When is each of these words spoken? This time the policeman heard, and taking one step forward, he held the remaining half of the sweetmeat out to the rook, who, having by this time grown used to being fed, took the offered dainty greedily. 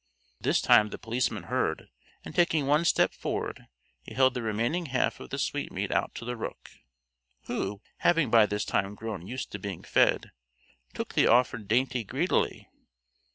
This 0.39 0.61
time 0.63 0.89
the 0.89 0.97
policeman 0.97 1.43
heard, 1.43 1.87
and 2.25 2.33
taking 2.33 2.65
one 2.65 2.85
step 2.85 3.13
forward, 3.13 3.67
he 4.01 4.15
held 4.15 4.33
the 4.33 4.41
remaining 4.41 4.87
half 4.87 5.19
of 5.19 5.29
the 5.29 5.37
sweetmeat 5.37 5.91
out 5.91 6.15
to 6.15 6.25
the 6.25 6.35
rook, 6.35 6.71
who, 7.43 7.83
having 7.97 8.31
by 8.31 8.47
this 8.47 8.65
time 8.65 8.95
grown 8.95 9.27
used 9.27 9.51
to 9.51 9.59
being 9.59 9.83
fed, 9.83 10.31
took 10.95 11.13
the 11.13 11.27
offered 11.27 11.67
dainty 11.67 12.03
greedily. 12.03 12.67